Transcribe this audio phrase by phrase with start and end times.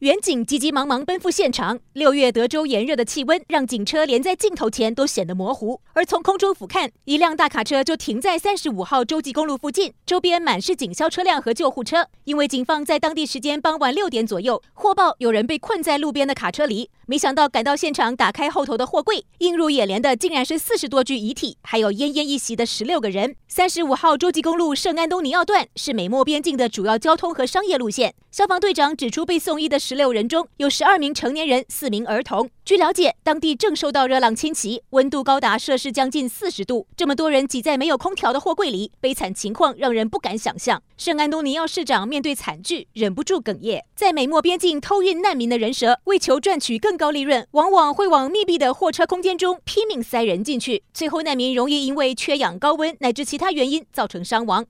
[0.00, 1.80] 远警急急忙忙奔赴现场。
[1.92, 12.06] 六月德州炎热的气温让警车连在镜头前都显得模糊，而从空中俯瞰，一辆大卡车就停在三十五号洲际公路附近，周边满是警消车辆和救护车。
[12.22, 23.34] 因为警方在当地时间傍晚六点左右获报有人被困在路边的卡车里，没想到赶到现场打开后头的货柜，映入眼帘的竟然是四十多具遗体，还有奄奄一息的十六个人。
[23.48, 28.14] 三十五号洲际公路圣安东尼奥段是美墨边境的主要交通和商业路线。
[28.30, 32.50] 消防队长指出，被送医的十六人中有十二名成年人，四名儿童。
[32.62, 36.86] 据了解，当地正受到热浪侵袭，温度高达摄氏将近四十度。
[36.94, 40.82] 这么多人挤在没有空调的货柜里，悲惨情况让人不敢想象。
[40.98, 43.82] 圣安东尼奥市长面对惨剧，忍不住哽咽。
[43.96, 54.66] 在美墨边境偷运难民的人蛇，为求赚取更高利润，往往会往密闭的货车空间中拼命塞人进去，最后难民容易因为缺氧、高温乃至其他原因造成伤亡。